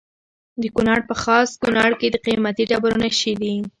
د 0.61 0.63
کونړ 0.75 0.99
په 1.09 1.15
خاص 1.23 1.49
کونړ 1.61 1.91
کې 1.99 2.07
د 2.11 2.15
قیمتي 2.25 2.63
ډبرو 2.69 2.97
نښې 3.01 3.33
دي. 3.41 3.55